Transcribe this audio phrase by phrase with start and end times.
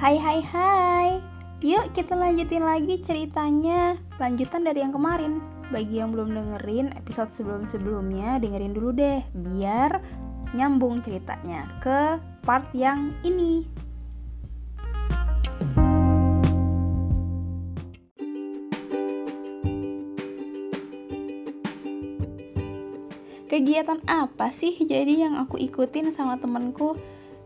[0.00, 1.20] Hai hai hai.
[1.60, 4.00] Yuk kita lanjutin lagi ceritanya.
[4.16, 5.44] Lanjutan dari yang kemarin.
[5.68, 10.00] Bagi yang belum dengerin episode sebelum-sebelumnya Dengerin dulu deh Biar
[10.56, 12.16] nyambung ceritanya Ke
[12.48, 13.68] part yang ini.
[23.52, 26.96] Kegiatan apa sih jadi yang aku ikutin sama temenku?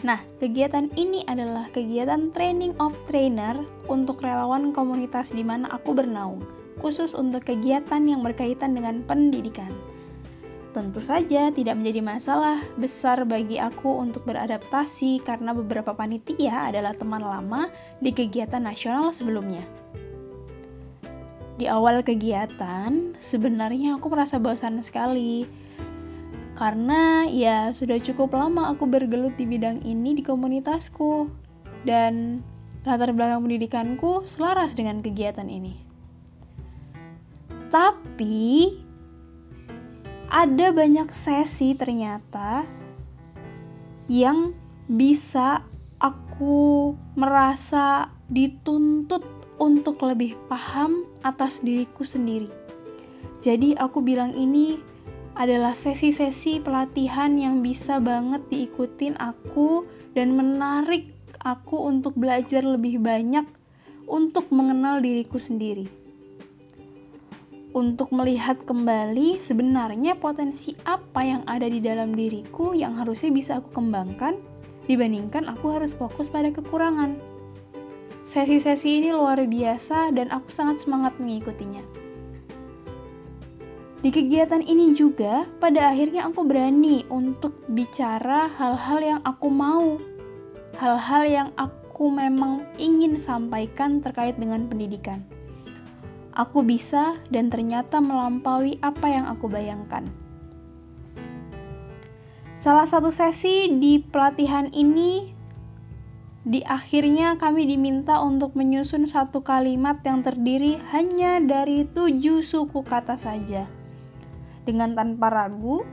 [0.00, 6.40] Nah, kegiatan ini adalah kegiatan training of trainer untuk relawan komunitas di mana aku bernaung,
[6.80, 9.68] khusus untuk kegiatan yang berkaitan dengan pendidikan.
[10.70, 17.20] Tentu saja tidak menjadi masalah besar bagi aku untuk beradaptasi karena beberapa panitia adalah teman
[17.20, 19.66] lama di kegiatan nasional sebelumnya.
[21.60, 25.44] Di awal kegiatan, sebenarnya aku merasa bosan sekali
[26.60, 31.32] karena ya sudah cukup lama aku bergelut di bidang ini di komunitasku
[31.88, 32.44] dan
[32.84, 35.80] latar belakang pendidikanku selaras dengan kegiatan ini.
[37.72, 38.76] Tapi
[40.28, 42.68] ada banyak sesi ternyata
[44.12, 44.52] yang
[44.84, 45.64] bisa
[45.96, 49.24] aku merasa dituntut
[49.56, 52.52] untuk lebih paham atas diriku sendiri.
[53.40, 54.76] Jadi aku bilang ini
[55.40, 61.08] adalah sesi-sesi pelatihan yang bisa banget diikutin aku dan menarik
[61.40, 63.48] aku untuk belajar lebih banyak
[64.04, 65.88] untuk mengenal diriku sendiri.
[67.72, 73.72] Untuk melihat kembali sebenarnya potensi apa yang ada di dalam diriku yang harusnya bisa aku
[73.80, 74.36] kembangkan
[74.84, 77.16] dibandingkan aku harus fokus pada kekurangan.
[78.28, 82.09] Sesi-sesi ini luar biasa dan aku sangat semangat mengikutinya.
[84.00, 90.00] Di kegiatan ini juga, pada akhirnya aku berani untuk bicara hal-hal yang aku mau,
[90.80, 95.20] hal-hal yang aku memang ingin sampaikan terkait dengan pendidikan.
[96.32, 100.08] Aku bisa dan ternyata melampaui apa yang aku bayangkan.
[102.56, 105.28] Salah satu sesi di pelatihan ini,
[106.48, 113.20] di akhirnya kami diminta untuk menyusun satu kalimat yang terdiri hanya dari tujuh suku kata
[113.20, 113.68] saja
[114.68, 115.84] dengan tanpa ragu,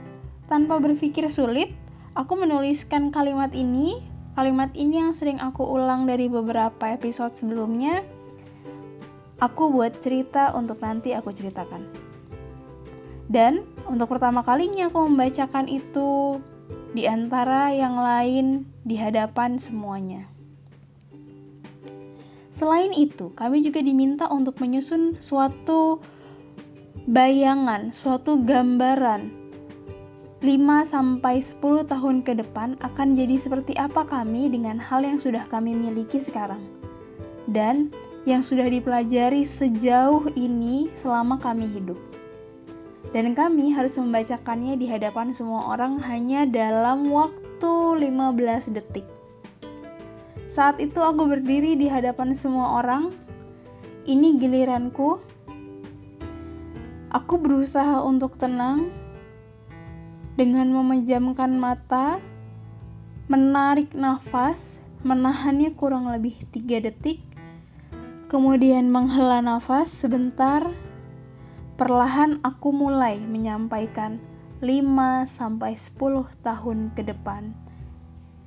[0.48, 1.72] tanpa berpikir sulit,
[2.16, 4.00] aku menuliskan kalimat ini.
[4.38, 8.06] Kalimat ini yang sering aku ulang dari beberapa episode sebelumnya.
[9.42, 11.82] Aku buat cerita untuk nanti aku ceritakan.
[13.26, 16.38] Dan untuk pertama kalinya aku membacakan itu
[16.96, 20.24] di antara yang lain di hadapan semuanya.
[22.48, 26.02] Selain itu, kami juga diminta untuk menyusun suatu
[27.06, 29.30] bayangan, suatu gambaran
[30.38, 35.42] 5 sampai 10 tahun ke depan akan jadi seperti apa kami dengan hal yang sudah
[35.50, 36.62] kami miliki sekarang
[37.50, 37.90] dan
[38.22, 41.98] yang sudah dipelajari sejauh ini selama kami hidup.
[43.10, 49.08] Dan kami harus membacakannya di hadapan semua orang hanya dalam waktu 15 detik.
[50.44, 53.08] Saat itu aku berdiri di hadapan semua orang.
[54.08, 55.20] Ini giliranku
[57.08, 58.92] Aku berusaha untuk tenang
[60.36, 62.20] dengan memejamkan mata,
[63.32, 67.24] menarik nafas, menahannya kurang lebih 3 detik,
[68.28, 70.68] kemudian menghela nafas sebentar.
[71.80, 74.20] Perlahan aku mulai menyampaikan
[74.60, 77.56] 5 sampai 10 tahun ke depan.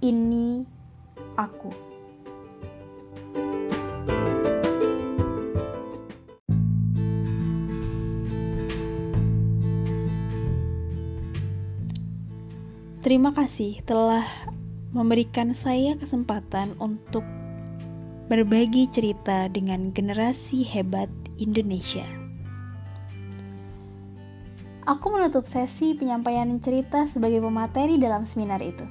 [0.05, 0.69] Ini
[1.33, 1.90] aku.
[13.01, 14.21] Terima kasih telah
[14.93, 17.25] memberikan saya kesempatan untuk
[18.29, 21.09] berbagi cerita dengan generasi hebat
[21.41, 22.05] Indonesia.
[24.85, 28.85] Aku menutup sesi penyampaian cerita sebagai pemateri dalam seminar itu.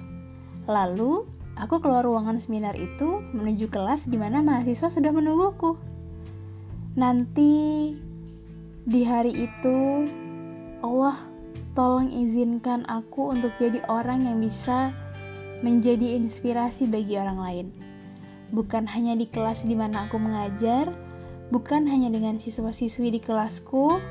[0.66, 5.78] Lalu, aku keluar ruangan seminar itu menuju kelas di mana mahasiswa sudah menungguku.
[6.98, 7.94] Nanti
[8.90, 9.78] di hari itu,
[10.82, 11.29] Allah
[11.78, 14.90] tolong izinkan aku untuk jadi orang yang bisa
[15.60, 17.66] menjadi inspirasi bagi orang lain.
[18.50, 20.90] Bukan hanya di kelas di mana aku mengajar,
[21.54, 24.02] bukan hanya dengan siswa-siswi di kelasku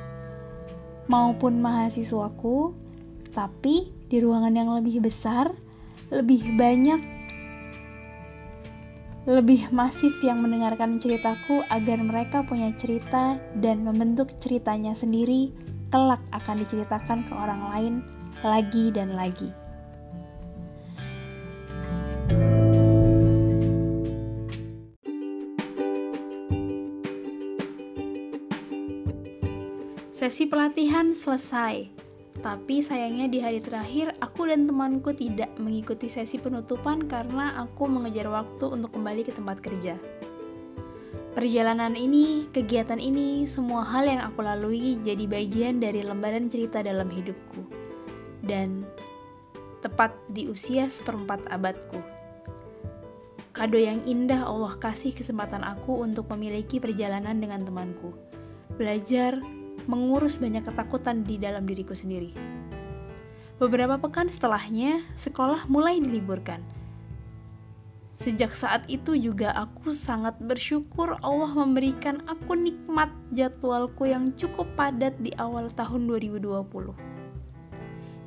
[1.12, 2.72] maupun mahasiswaku,
[3.36, 5.52] tapi di ruangan yang lebih besar,
[6.14, 7.02] lebih banyak,
[9.28, 15.52] lebih masif yang mendengarkan ceritaku agar mereka punya cerita dan membentuk ceritanya sendiri
[15.90, 17.94] kelak akan diceritakan ke orang lain
[18.46, 19.50] lagi dan lagi.
[30.20, 31.88] Sesi pelatihan selesai,
[32.44, 38.28] tapi sayangnya di hari terakhir aku dan temanku tidak mengikuti sesi penutupan karena aku mengejar
[38.28, 39.96] waktu untuk kembali ke tempat kerja.
[41.40, 47.08] Perjalanan ini, kegiatan ini, semua hal yang aku lalui jadi bagian dari lembaran cerita dalam
[47.08, 47.64] hidupku.
[48.44, 48.84] Dan
[49.80, 52.04] tepat di usia seperempat abadku.
[53.56, 58.12] Kado yang indah Allah kasih kesempatan aku untuk memiliki perjalanan dengan temanku.
[58.76, 59.40] Belajar,
[59.88, 62.36] mengurus banyak ketakutan di dalam diriku sendiri.
[63.64, 66.60] Beberapa pekan setelahnya, sekolah mulai diliburkan.
[68.20, 75.16] Sejak saat itu juga aku sangat bersyukur Allah memberikan aku nikmat jadwalku yang cukup padat
[75.24, 76.92] di awal tahun 2020.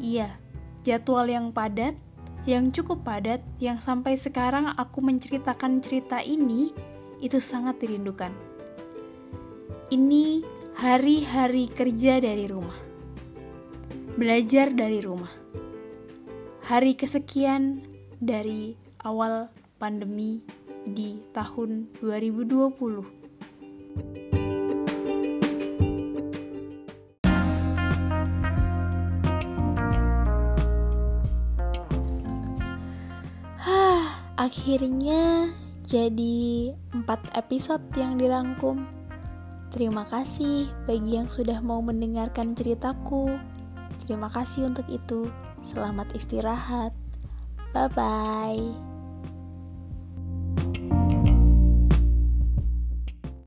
[0.01, 0.33] Iya,
[0.89, 1.93] jadwal yang padat,
[2.49, 6.73] yang cukup padat, yang sampai sekarang aku menceritakan cerita ini,
[7.21, 8.33] itu sangat dirindukan.
[9.93, 10.41] Ini
[10.73, 12.81] hari-hari kerja dari rumah,
[14.17, 15.37] belajar dari rumah,
[16.65, 17.85] hari kesekian
[18.25, 18.73] dari
[19.05, 19.53] awal
[19.83, 20.39] pandemi
[20.87, 23.03] di tahun 2020.
[33.59, 34.07] Hah,
[34.39, 35.51] akhirnya
[35.91, 38.87] jadi empat episode yang dirangkum.
[39.75, 43.35] Terima kasih bagi yang sudah mau mendengarkan ceritaku.
[44.07, 45.27] Terima kasih untuk itu.
[45.67, 46.95] Selamat istirahat.
[47.75, 48.92] Bye bye.